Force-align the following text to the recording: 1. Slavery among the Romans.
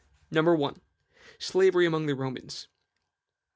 1. 0.31 0.81
Slavery 1.37 1.85
among 1.85 2.07
the 2.07 2.15
Romans. 2.15 2.67